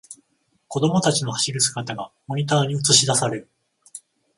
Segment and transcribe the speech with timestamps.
[0.67, 3.49] 子供たちの走る姿がモニターに映しだされる